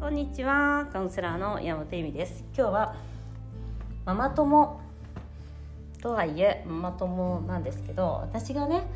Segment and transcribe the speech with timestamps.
[0.00, 2.44] こんにちはカウンセラーの山本由美です。
[2.56, 2.96] 今日は
[4.04, 4.80] ママ友
[6.02, 8.88] とはいえママ友なんですけど私がね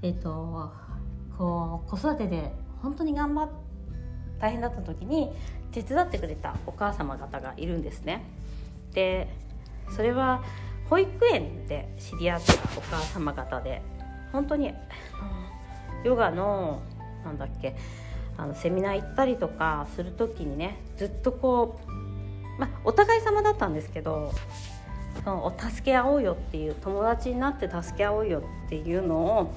[0.00, 0.72] えっ、と
[1.36, 2.50] こう子育てで
[2.80, 3.48] 本当に頑張っ
[4.40, 5.30] 大変だった時に
[5.70, 8.24] 手伝ってくれたお母様方がいるんですね。
[8.94, 9.28] で
[9.90, 10.42] それは
[10.88, 13.82] 保育園で知り合ったお母様方で
[14.32, 14.72] 本当に
[16.04, 16.80] ヨガの
[17.28, 17.76] なんだっけ？
[18.36, 24.32] あのセミナー行ったりとかする時にねずっとこう、ま、お互い様だったんですけど
[25.24, 29.52] その助け合おうよっていう友達になって助け合おうよっていうのを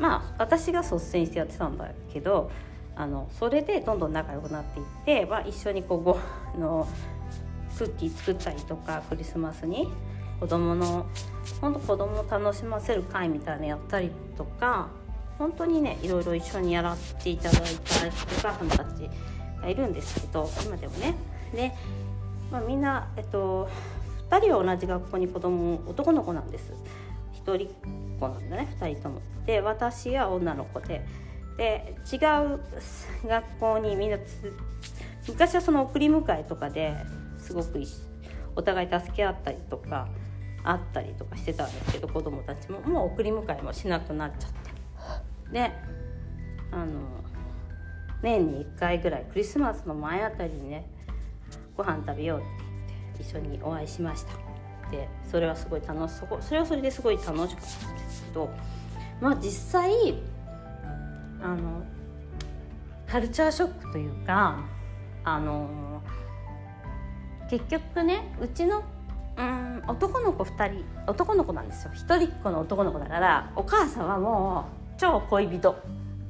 [0.00, 2.50] まあ私が率先してやってたんだけど
[2.96, 6.88] あのそれでどんどん仲良くなっていって、まあ、一緒にこうごあの
[7.78, 9.92] クッキー作ったりとかクリスマスに
[10.40, 11.06] 子供の
[11.60, 14.88] 本当子供を楽しませる会みたいなのやったりとか
[15.38, 19.10] 本当にねいろいろ一緒にやらせていただいたお母さんたち
[19.60, 21.14] がいるんですけど今でもね。
[21.54, 21.72] で、
[22.50, 23.68] まあ、みんな、えっと、
[24.30, 26.72] 2人は同じ学校に子供男の子なんです。
[27.44, 27.70] 1人っ
[28.20, 29.20] 子なんだね2人とも。
[29.46, 31.04] で私は女の子で。
[31.56, 32.60] で違う
[33.28, 34.18] 学校にみんな
[35.28, 36.96] 昔はその送り迎えとかで
[37.38, 37.80] すごく
[38.56, 40.08] お互い助け合ったりとか
[40.64, 44.73] あったりとかしてたんですけど子供たちももう送り迎えもしなくなっちゃって。
[45.54, 45.70] で
[46.72, 46.86] あの
[48.22, 50.84] 年に1回ぐらいクリスマスの前あたりにね
[51.76, 52.46] ご飯食べようって
[52.88, 54.32] 言って一緒にお会いしました。
[54.90, 57.62] でそれはすごい楽しそそれはそれですごい楽しかったんで
[58.10, 58.50] すけど
[59.20, 59.92] まあ実際
[61.40, 61.84] あの
[63.06, 64.58] カルチャーショックというか
[65.22, 66.02] あの
[67.48, 68.82] 結局ねうちの
[69.36, 71.92] うん男の子2人男の子なんですよ。
[71.94, 75.76] 一人っ子の男の子だからお母さんはもう超恋人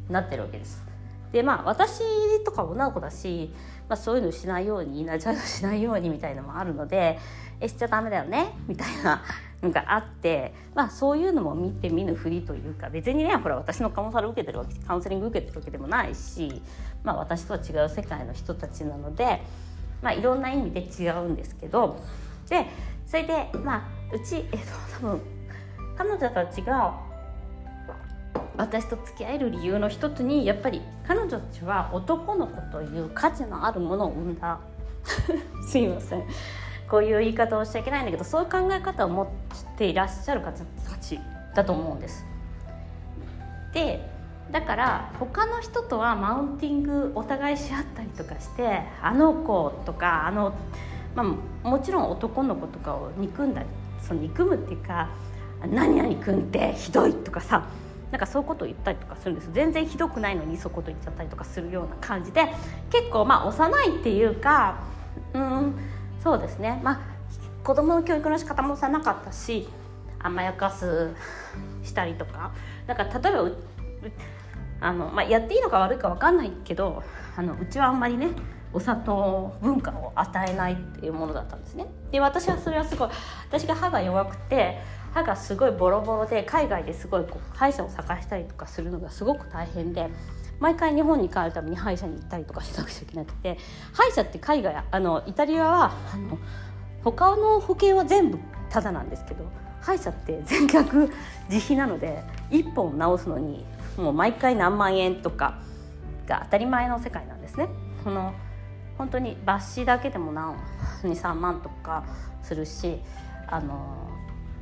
[0.09, 0.83] なってるわけです。
[1.33, 2.01] でまあ私
[2.45, 3.53] とか女の子だし、
[3.89, 7.19] まあ、そういうのしないようになちゃうしないようにみたいのもあるので
[7.61, 8.53] えしちゃダメだよね？
[8.69, 9.23] みたいな
[9.61, 16.63] のがあって、まあ、そういうのも見て見ぬふりというか別にねほら私のカウンサル受けてるわけカウンセリング受けてるわけでもないし、
[17.03, 19.43] まあ、私とは違う世界の人たちなので、
[20.03, 22.01] まあ、いろんな意味で違うんですけど
[22.49, 22.67] で
[23.07, 24.57] それでまあうち、えっと、
[25.01, 25.21] 多分
[25.97, 27.01] 彼女たちが
[28.57, 34.61] 私と付き合える理由の一つにやっぱり彼女たちは男の子という価値のあるものを生んだ
[35.67, 36.25] すいません
[36.89, 39.27] こういう言い方をしちゃいけないんだけどそういう考え方を持っ
[39.77, 41.19] ていらっしゃる方たち
[41.55, 42.25] だと思うんです。
[43.73, 44.09] で
[44.51, 50.55] だから他の人とはマウンティングお互いし合ったりとかしてあの子とかあの、
[51.17, 51.25] ま
[51.65, 53.67] あ、もちろん男の子とかを憎んだり
[54.01, 55.09] その憎むっていうか
[55.67, 57.65] 「何々君ってひどい」とかさ
[58.15, 59.51] なんかそういうことを言ったりとかするんです。
[59.53, 62.43] 全然ひどくないのにそういうこと言っちゃったりとかするような感じで
[62.89, 64.85] 結構まあ幼いっていうか
[65.33, 65.75] うん
[66.23, 66.81] そうですね。
[66.85, 67.01] まあ
[67.65, 69.67] 子供の教育の仕方もさなかったし
[70.21, 71.11] 甘やかす
[71.83, 72.53] したりとか。
[72.87, 73.51] だか例えば
[74.81, 77.03] あの、まあ、やっていいのか悪いか分かんないけど
[77.37, 78.29] あのうちはあんまりね
[78.73, 81.87] お砂糖文化を与えないっていうものだったんですね。
[82.13, 83.09] で私はそれはすごい
[83.49, 84.79] 私が歯が弱くて
[85.15, 90.11] 歯がすごいボロボロで海外ですごいこう歯医者を探したりとかするのがすごく大変で
[90.59, 93.57] 毎回日本に帰るために歯医者に行ったりとかしなくちゃいけなくて
[93.93, 96.39] 歯医者って海外あのイタリアはあの
[97.05, 98.39] 他の保険は全部
[98.71, 99.45] タダなんですけど
[99.81, 101.11] 歯医者って全額
[101.49, 103.65] 自費なので1本治すのに
[103.97, 105.61] もう毎回何万円とか
[106.27, 107.69] が当たり前の世界なんですね。
[108.03, 108.33] この
[108.99, 110.57] 本当に抜歯だけでも何
[111.03, 112.05] 23万とか
[112.43, 113.01] するし
[113.49, 114.14] あの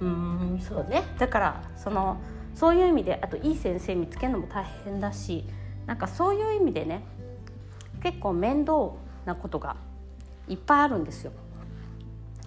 [0.02, 0.04] う
[0.56, 1.02] んそうね。
[1.18, 2.18] だからその
[2.54, 5.44] そういう意味であといい先生見つけるのも大変だし
[5.86, 7.02] なんかそういう意味でね
[8.02, 8.90] 結構面倒
[9.24, 9.76] なことが
[10.48, 11.32] いっぱいあるんですよ。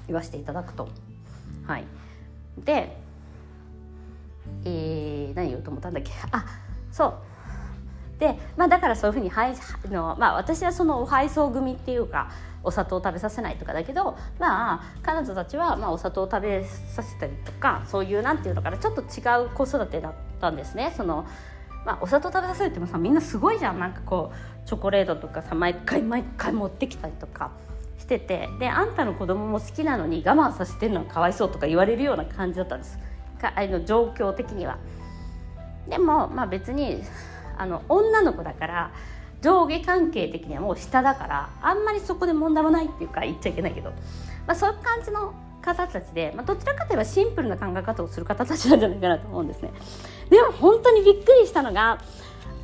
[0.07, 0.88] 言わせていただくと。
[1.65, 1.85] はい、
[2.63, 2.95] で、
[4.65, 6.11] えー、何言おうと思ったんだっけ？
[6.31, 6.45] あ
[6.91, 7.13] そう。
[8.19, 9.31] で、まあ、だからそういうふうに
[9.91, 12.31] の、まあ、私はそのお配送組っていうか
[12.63, 20.94] お砂糖を食べさせないとかだけどまあ彼女たちはまあお砂糖を食べさせたりとかそういうなんていうのかなちょっと違う子育てだったんですね。
[20.97, 21.25] その
[21.85, 27.51] まあ、お砂糖食べさせるってもさみんなすごいじゃんなんかこうチョコレートとかさ毎回毎回持ってきたりとか
[28.00, 32.97] しててであんたの子供も好きなのに我慢させてるのはかわいそうとか言われるような感じだったんです
[33.39, 34.79] かあの状況的には。
[35.88, 37.03] でも、まあ、別に
[37.57, 38.92] あの女の子だから
[39.42, 43.92] 上下関係的にはもう下だからあんまりそこで問題もないっていうか言っちゃいけないけど、
[44.48, 49.72] まあ、そういう感じの方たちで、まあ、どちらかといえばシンプルな考え方をする方たちなんじゃないかなと思うんですね。
[50.30, 52.00] でも本当にびっくりしたのが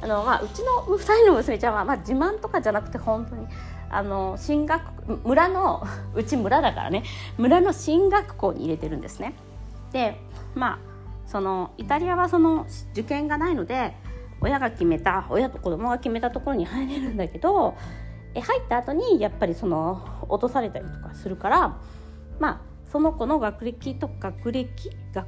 [0.02, 3.48] あの、まあ、うちの2人の娘ちゃんは、まあ、自慢とかじゃなくて本当に
[3.90, 5.86] あの進学村の
[6.16, 7.04] うち村だからね
[7.38, 9.34] 村の進学校に入れてるんですね。
[9.92, 10.18] で
[10.56, 10.80] まあ
[11.28, 13.96] そのイタリアはその受験がないので
[14.42, 17.78] 親が決めた親と子供が決めたところに入れるんだけど
[18.34, 21.78] え入った後にやっぱりその落とされたりとかするから
[22.40, 22.62] まあ
[22.92, 24.90] その子の学歴と学歴？
[25.14, 25.26] 学？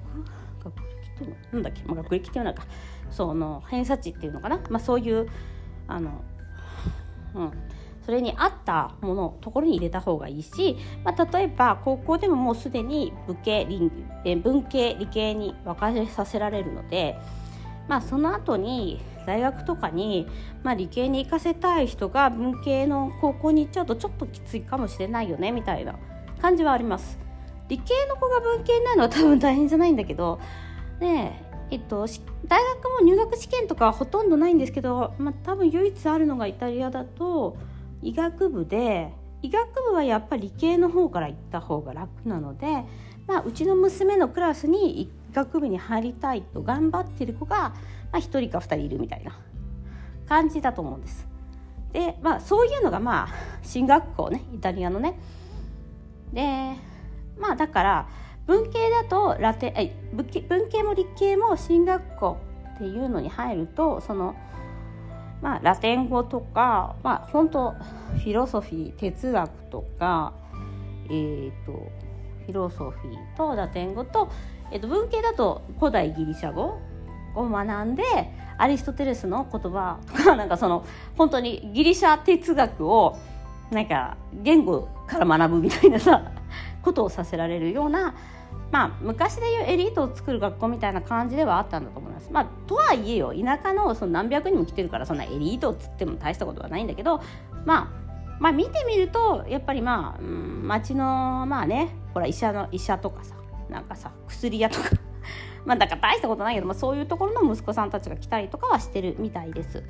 [0.63, 1.35] 学歴っていうの？
[1.53, 2.65] なんだっけ、まあ、学歴っていうのか。
[3.11, 5.29] その偏差値っていうのかな、まあ、そういう
[5.87, 6.23] あの、
[7.35, 7.51] うん、
[8.03, 13.67] それに合ったものところに入れた方がいいし、まあ、例えば高校でももうすでに文系
[14.41, 17.15] 文系理系に分かれさせられるので、
[17.87, 20.27] まあ、その後に大学とかに、
[20.63, 25.95] まあ、理系に行かせたい人が文系の高校に行っちゃうとちょっときついかもしれないよねみたいな
[26.41, 27.17] 感じはあります。
[27.69, 30.39] 理系の子が文系になるのは多分大変じゃないんだけど
[30.99, 31.41] ね
[31.71, 32.05] えっと、
[32.45, 37.57] 大学も入学試験とかはほとんどないんですけど、まあ、多分唯一あるのがイタリアだと
[38.03, 42.85] 医学部で医学部はやっぱり理系の方から行った方が楽なので、
[43.25, 47.73] まあ、うちの娘のクラスに学部に入りたいと頑張ってる子が、ま
[48.13, 49.37] あ、1人か2人いるみたいな
[50.27, 51.27] 感じだと思うんです。
[51.91, 55.19] でまあそういうのがまあ進学校ねイタリアのね。
[56.31, 56.73] で
[57.37, 58.09] まあだから
[58.47, 60.25] 文系だとラテえ文
[60.69, 62.37] 系も理系も進学校
[62.75, 64.35] っていうのに入るとその
[65.41, 70.33] まあラテン語とかまあ本当フィロソフィー哲学とか
[71.05, 71.71] えっ、ー、と
[72.45, 74.29] フィロソフィーとラテン語と,、
[74.73, 76.79] えー、と文系だと古代ギリシャ語
[77.35, 78.03] を学んで
[78.57, 80.85] アリストテレスの言葉とか なんかその
[81.17, 83.17] 本当にギリシャ哲学を
[83.71, 86.23] なんか言語から学ぶみたいなさ
[86.83, 88.13] ことをさせられるような
[88.71, 92.29] まあ、昔でいうエリートを作る学校みたいな感じではあったんだと思います。
[92.31, 97.21] まあ、とはいえよ田舎のその何百人も来てるからそんなエリートっつっても大したことはないんだけど、
[97.65, 97.87] まあ、
[98.39, 103.35] まあ見てみるとやっぱりまあ、うん、町のまあねほら医者の医者とかさ
[103.73, 104.89] なんかさ薬屋とか
[105.65, 109.83] まあだから大したことないけど、まあ、そういうところの息子さんたちが来たりとかはしてるみたいです。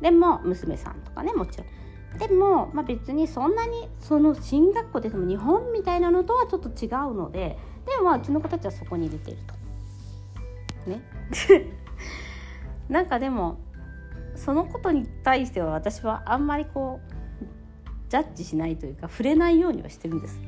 [0.00, 2.18] でも娘さんとかねもちろん。
[2.18, 7.56] でも、まあ、別にそんなにその進学校でも日本みたいなのとはちょっと違うので
[7.86, 9.54] でもまあうちの子たちはそこに出てると。
[10.90, 11.02] ね
[12.90, 13.58] なんかでも
[14.34, 20.38] そのことに対しては私はあんまりこうジャッジしないというか触れないようにはしてるんです。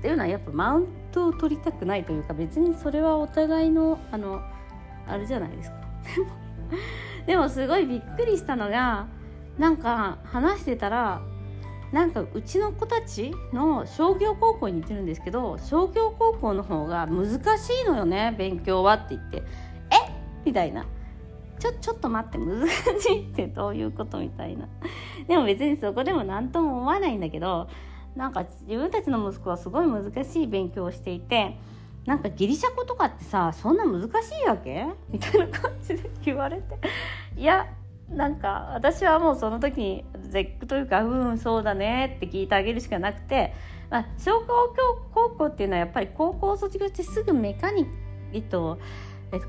[0.00, 0.86] っていうのはやっぱマウン
[1.18, 4.40] トを取りたくないというか別にそれはお互いのあの
[5.06, 5.76] あれじゃないですか。
[7.26, 9.06] でもすごいびっくりしたのが
[9.58, 11.20] なんか話してたら
[11.92, 17.28] なんかうちの子たちの商業高校に行ってるんですけど商業高校の方が難
[17.58, 19.42] しいのよね勉強はって言って
[19.90, 20.12] 「え？
[20.44, 20.86] みたいな。
[21.58, 22.68] ちょちょっと待って難
[23.00, 24.68] しいってどういうことみたいな。
[25.26, 27.68] でも別にそこでも何とも思わないんだけど
[28.18, 31.56] なんか自分たちの息子はすごい難しい勉強をしていて
[32.04, 34.06] なんかギリシャ語とかってさそんな難し
[34.44, 34.86] いわけ？
[35.08, 36.78] みたいな感じで言われて。
[37.36, 37.68] いや
[38.10, 43.54] なんか私はもうその時に絶句というか「うんそうだね」って聞いてあげるしかなくて、
[43.90, 44.74] まあ、商工
[45.14, 48.78] 高校っていうのはやっぱり高校を卒業してすぐメカニック、と、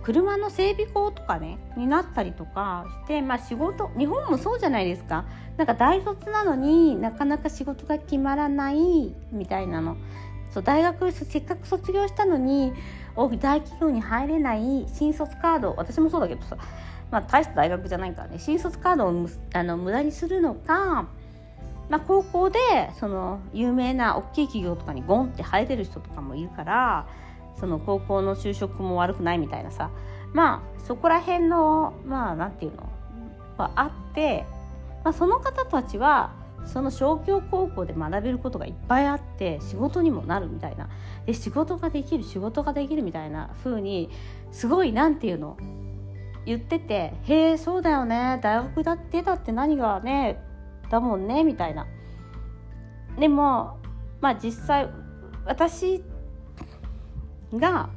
[0.04, 5.26] 車の整備工とかねになったりとかして、まあ、仕事日本もそうじゃないですか。
[5.58, 9.98] なんか大卒なのになかなか仕事が決まらないみたいなの。
[10.52, 12.74] そう大学せっかく卒業したのに
[13.16, 15.76] 大企業に入れない新卒カード。
[15.78, 16.58] 私もそうだけどさ。
[17.12, 18.38] まあ、大した大学じゃないからね。
[18.38, 21.08] 新卒カードをあの無駄にするのか、
[21.90, 22.60] まあ、高校で
[23.00, 27.08] その有名な大きい企業とかにゴンって入れる人とかもいるから
[27.60, 29.90] その高校の就職も悪くないみたいなさ。
[30.34, 32.90] まあそこら辺のまあなんていうの？
[33.58, 34.46] はあって、
[35.04, 36.32] まあ、その方たちは
[36.66, 40.88] その商業高校で学べることがいっぱいあって仕事にもなるみたいな。
[41.26, 44.10] で仕事ができる仕事ができるみたいな風に
[44.52, 45.58] すごいなんていうの？
[46.46, 48.40] 言ってて「へえそうだよね。
[48.42, 50.42] 大学だってたって何がね
[50.90, 51.86] だもんね」みたいな。
[53.20, 53.78] でも
[54.22, 54.90] まあ実際
[55.46, 56.02] 私
[57.54, 57.90] が、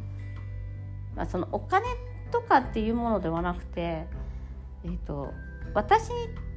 [1.15, 1.87] まあ、そのお金
[2.31, 4.07] とかっていうものではなくて、
[4.85, 5.33] えーと、
[5.75, 6.11] 私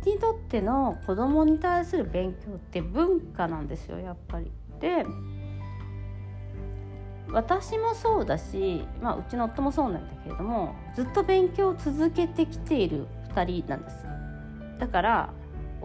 [0.06, 4.52] にとっての子供に対する勉強って文化なんですよやっぱり。
[4.80, 5.06] で
[7.32, 14.06] 私もそうだし、まあ、うちの夫もそうなんだけれどもずっと勉強を続けてきている2人なんです
[14.80, 15.34] だから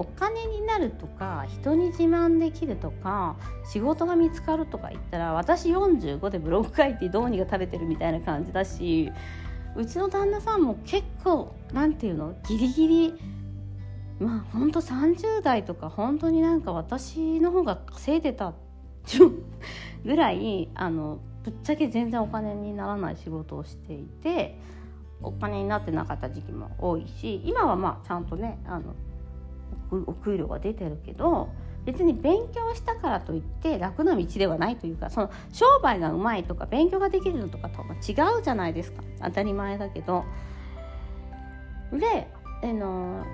[0.00, 3.36] お金になるとか人に自慢できるとか
[3.70, 9.12] 仕事が見つかるとか言ったら私45でブログ書いてどうにか食べてるみたいな感じだし
[9.76, 13.14] うちの旦那さんも結構なんていうのギリギリ
[14.18, 18.54] まあほんと30代とか本当になんか私の方が稼いでた
[20.02, 24.58] ぐらいあのぶっちゃけ全然お金にならない仕事をしていて
[25.20, 28.94] お金になってなかった時期も多いし今はまあちゃんとねあの
[29.90, 31.48] お給料が出てるけど
[31.84, 40.24] 別に勉強したからといって楽な道ではないというかその商売がうまいとか勉強ができるのとかと違うじゃないですか当たり前だけど。
[41.92, 42.28] で
[42.62, 43.24] あの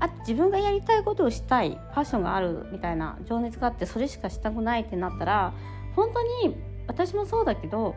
[0.00, 5.52] あ自分がやりたいことをしたいパッションがあるみたいな情熱があってそれしかしたくないってなったら
[5.96, 7.96] 本当に私もそうだけど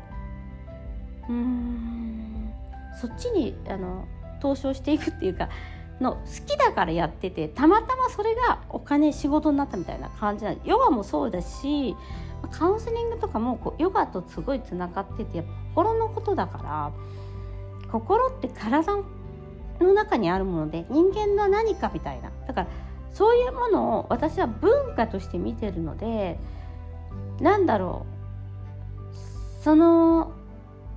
[1.30, 2.52] うーん
[3.00, 4.08] そっちにあの
[4.42, 5.50] 投資をしていくっていうか
[6.02, 11.96] の好きだからやっててたまたまそれがお金仕事になったみたいな感じなヨガもそうだし
[12.52, 15.44] カウンセリングとかもこうヨガとすごいつながっててっ
[15.74, 16.92] 心のことだから
[17.92, 18.98] 心って体
[19.80, 22.32] の中にあるもので人間の何かみたいな。
[22.48, 22.68] だから
[23.14, 26.40] そういうものを私は文化として見てるので
[27.42, 28.06] なんだろ
[29.12, 30.32] うその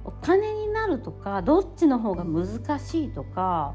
[0.04, 3.74] お金になるとかどっちの方が難しいとか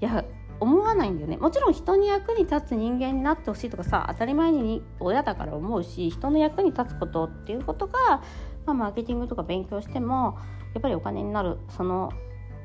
[0.00, 0.24] いや
[0.60, 1.36] 思わないんだよね。
[1.36, 8.22] もちろん人に役に立つ人間になってほしいとかさ当たり前に親だから思うし人の役に立つことっていうことが、
[8.64, 10.38] まあ、マーケティングとか勉強しても
[10.74, 12.10] やっぱりお金になるその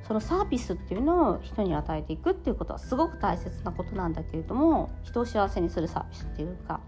[0.08, 6.82] そのサービスっていうのを人に与えていくっていうことはすごく大切なことなんだけれども人を幸せにするサービスっていうか。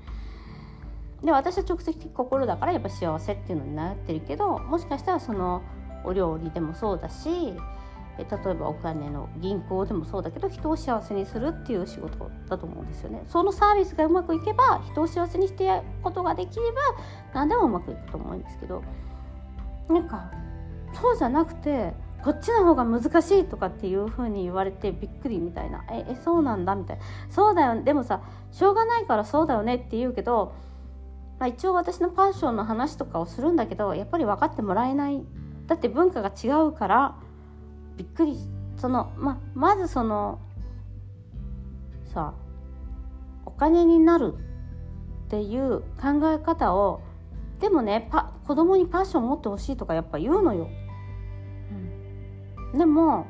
[1.24, 5.62] で私は直接的心だからやっぱ幸せっていうのに悩ってるけどもしかしたらその
[6.04, 7.54] お料理でもそうだし
[8.17, 13.24] 例えばお金の銀行でもそうだけど人を幸せにするっていう仕事だと思うんですよね。
[13.27, 16.82] そのサービスがうまくいけば人を幸せにしてやることができれば
[17.34, 18.84] 何でもうまくいくと思うんですけど
[19.89, 20.32] なんか
[20.93, 21.93] そうじゃなくて
[22.24, 25.84] こっちの方が難しいとかっていう風に言われてびっくりみたいな。
[25.91, 27.03] ええそうなんだみたいな。
[27.29, 30.53] そうだよでもさしょうがないからそうだよねって言うけど、
[31.39, 35.25] まあ、一応私のパッションの話とかをするんだけどやっぱり分かってもらえない。
[35.67, 37.15] だって文化が違うから
[37.98, 38.38] びっくり
[38.78, 40.40] そのままずその
[42.14, 42.34] さ
[43.46, 44.36] お金になる
[45.26, 47.02] っていう考え方を
[47.60, 50.70] でもねパ子供にパッション持ってほしいとかやっぱ言うのよ。
[52.74, 53.26] うん、でも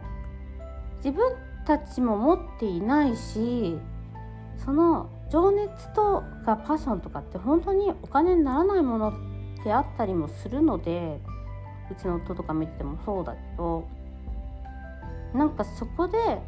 [0.97, 3.77] 自分たちも持っていないし
[4.57, 11.19] その情熱とかパッションとかって本当にお金にならないものってあったりもするので
[11.91, 13.87] うちの夫とか見ててもそうだけど
[15.33, 16.41] なんかそこで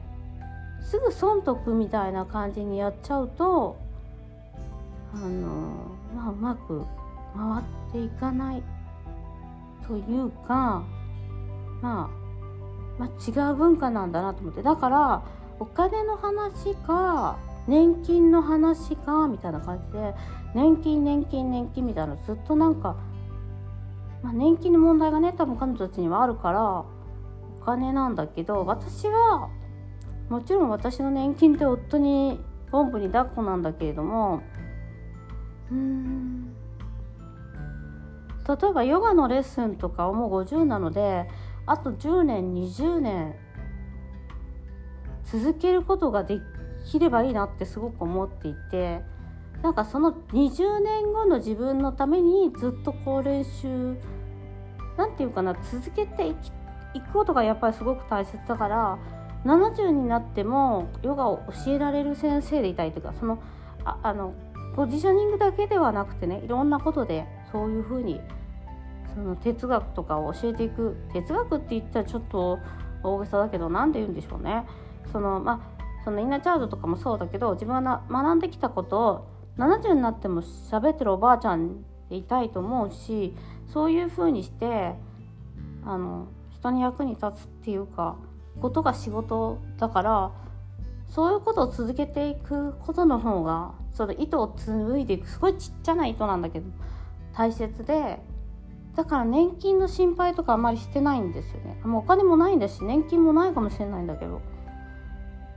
[0.81, 3.77] すぐ損得みたいな感じにやっちゃうと
[5.13, 5.49] あの
[6.15, 6.85] まあうまく
[7.35, 8.63] 回っていかない
[9.87, 10.83] というか、
[11.81, 13.09] まあ、まあ
[13.47, 14.63] 違う文化なんだなと思って。
[14.63, 15.23] だから
[15.59, 17.37] お金の話か
[17.67, 20.13] 年金の話かみたいな感じで
[20.53, 22.95] 年金年金年金みたいなのずっとなんか、
[24.21, 26.85] まあ、年金の問題がね多分彼女たちにはあるから
[27.65, 29.49] 金なんだけど私は
[30.29, 32.39] もちろん私の年金って夫に
[32.71, 34.41] おんぶに抱っこなんだけれども
[35.71, 36.53] うん
[38.47, 41.27] 例えばヨガのレッスンとかをもう50なので
[41.65, 43.35] あと10年20年
[45.25, 46.39] 続けることがで
[46.85, 49.01] きればいいなってすごく思っていて
[49.63, 53.97] なんかその20年後の自分のためにずっとこう練習
[54.95, 56.51] なんていうかな続けていき
[56.95, 58.97] 行くことがやっぱりすごく大切だから
[59.45, 63.41] 70になってもヨガを教えられる先生でいたいというかその
[63.83, 64.33] ああの
[64.75, 68.19] ポジショニングだけではなくてねいろんなことでそういうふうに
[69.13, 72.59] その哲学とかを教えていく哲学って言ったらちょっと
[73.03, 74.65] 大げさだけど何て言うんでしょうね。
[75.11, 83.35] そのまあそのインナーチャードとかもそうだけど自分が学んできたことを70になっても喋ってるおばあちゃんでいたいと思うし
[83.67, 84.95] そういうふうにして
[85.85, 86.27] あの
[86.65, 88.15] 人に役に立つっていうか
[88.61, 90.31] ことが仕事だから
[91.09, 96.65] そういうことを続けていくことの方がその糸を紡いでいくすごいちっちゃな糸なんだけど
[97.33, 98.19] 大切で
[98.95, 101.81] だから年金の心配とかあんまりしてないんですよね。
[101.83, 104.41] もうお金もないんだし年金もないかもしれないんだけど。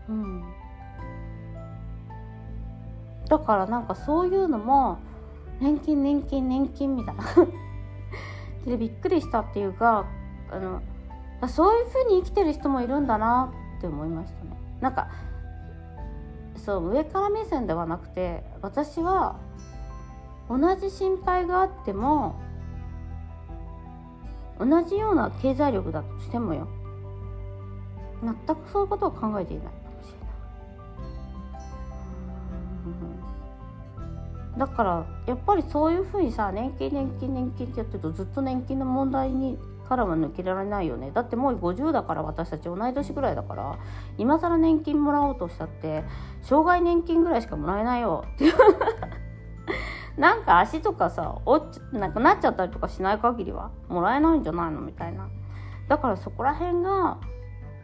[0.08, 0.42] うん。
[3.28, 4.98] だからなんかそういうのも
[5.60, 7.24] 年金年金年金みたいな。
[8.66, 10.06] でびっくりしたっていうか
[10.50, 10.82] あの
[11.46, 14.56] そういう風に生きてる人もいるんだなって思いましたね。
[14.80, 15.08] なんか
[16.56, 19.36] そう上から目線ではなくて私は
[20.48, 22.40] 同じ心配があっても
[24.58, 26.66] 同じような経済力だとしてもよ。
[28.20, 30.18] 全くそういうことを考えていないかもしれ
[34.56, 34.58] ない。
[34.58, 39.56] だからやっぱりそういうふうにさ年金年金年金ってやってるとずっと年金の問題に
[39.88, 41.10] からは抜けられないよね。
[41.12, 43.78] だってもう50だから私たち同い年ぐらいだから。
[44.18, 46.04] 今更年金もらおうとしたって
[46.42, 48.24] 障害年金ぐらいしかもらえないよ。
[48.34, 48.54] っていう
[50.18, 55.28] なんか足とかさおっなくなっちゃったりとかしない限りはもらえないんじゃないのみたいな。
[55.88, 57.18] だからそこら辺が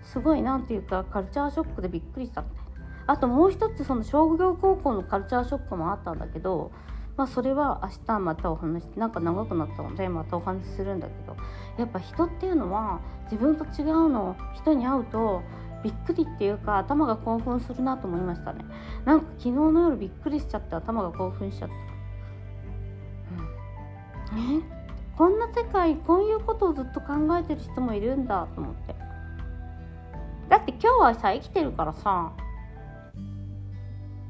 [0.02, 2.64] すごい何て言うかカルチャーショックでびっくりしたみたいな。
[3.06, 6.72] あともう一つその商業高校のカルチャーショックもあったんだけど
[7.16, 11.36] まあそれは明日またお話なんか長くなったのでまたお話しするんだけど。
[11.76, 15.42] やっぱ人っていうのは自分と違うの人に会うと
[15.82, 18.64] びっくりっていうか頭が興奮するなと思いましたね。
[19.04, 21.74] なんか昨日の夜びっくりしちゃって頭が興奮しちゃった、
[24.36, 24.62] うん、え？
[25.18, 28.94] こんな世界こういうことをずっと考えてる人もいるんだと思って。
[30.48, 32.32] だって今日はさ生きてるからさ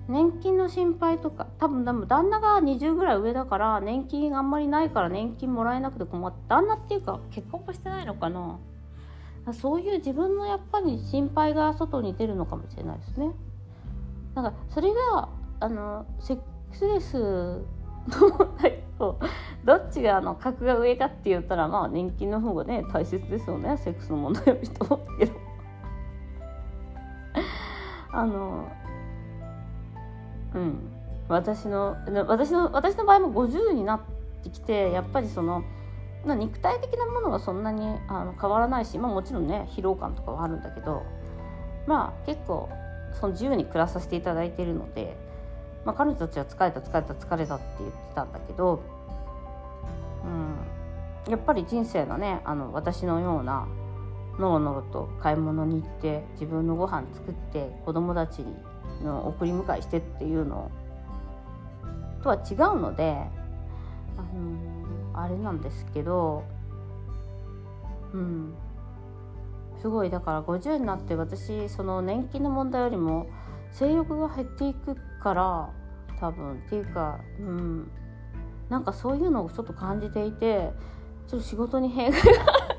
[0.08, 8.58] 年金の心配とか多分でも旦那が20ぐらい上だから年金あんまりないから年金もらえなくて困って旦那っていうか結婚もしてないのかな。
[9.52, 13.30] そういう自分のやっぱり心配が外に出るのかもしれないですね。
[14.34, 15.30] なんかそれが
[15.60, 16.42] あのセック
[16.76, 17.64] スレスの
[18.28, 19.18] 問題と
[19.64, 23.78] どっちがあの格が上かって言ったらまあ年金の方がね大切ですよね。
[23.78, 25.32] セックスの問題よりと思ったけど。
[28.12, 28.68] あの
[30.54, 31.03] うん。
[31.28, 34.00] 私の私の私の場合も50になっ
[34.42, 35.64] てきてやっぱりその
[36.24, 41.02] 肉体的なものはそんなにあの変わらないし、まあ、もちろんね疲労感とかはあるんだけど
[41.86, 42.68] まあ結構
[43.12, 45.16] その自由に暮らさせていただいているので、
[45.84, 48.82] まあ、彼女たちは疲れた疲れた疲れたって言ってたんだけど、
[50.24, 53.66] うん、やっぱり人生のねあの私のような
[54.38, 58.44] のろのろと買い物に行って自分のご飯作って子供たち
[59.02, 60.83] の送り迎えしてっていうのを
[62.24, 63.16] とは違うので
[64.16, 66.42] あのあれなんですけど
[68.12, 68.54] うん。
[69.80, 73.26] すごいだから50になって私その年金の問題よりも
[73.70, 75.70] 性欲が減っていくから
[76.18, 77.90] 多分っていうかうん。
[78.70, 80.70] なんかそういうのをちょっと感じていて
[81.28, 82.73] ちょっと仕事に弊害が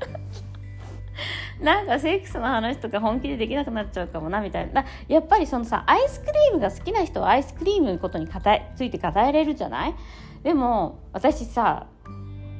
[1.60, 4.84] なんかセックスの話とか本気でできなくなっちゃうかもなみたいな。
[5.08, 9.94] やっぱりそのさアイスクリームが好きな人はアイスクリームのことについて語れるじゃない？
[10.42, 11.86] でも私さ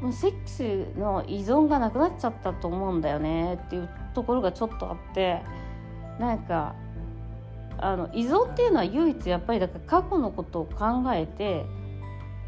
[0.01, 5.41] もうセックスの依存がなくなっちゃったと思うんだよねっていうところがちょっとあって
[6.19, 6.75] なんか
[7.79, 11.65] あの依存っていうのは唯一やっぱりだから過去のことを考えて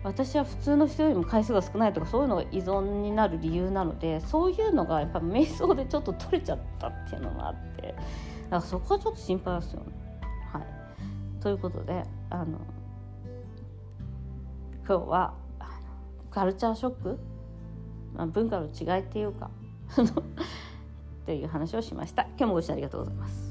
[0.05, 7.97] 私は普通の人よりも回数が少ないとかそういうのが依存になる理由なのでそういうのがやっぱ瞑想でちょっと取れちゃったっていうのがあってだか
[8.51, 9.87] らそこはちょっと心配ですよね。
[10.53, 12.59] はい、ということであの
[14.87, 15.35] 今日は
[16.31, 17.19] カルチャーショック、
[18.15, 19.51] まあ、文化の違いっていうか
[21.23, 22.23] っていう話をしました。
[22.23, 23.48] 今日もご視聴ありがとうございます。